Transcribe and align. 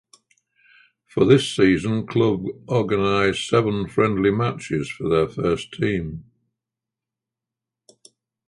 For 1.05 1.25
this 1.25 1.55
season 1.55 2.07
club 2.07 2.47
organised 2.67 3.47
seven 3.47 3.87
friendly 3.87 4.31
matches 4.31 4.89
for 4.89 5.07
their 5.07 5.27
first 5.27 5.73
team. 5.73 6.25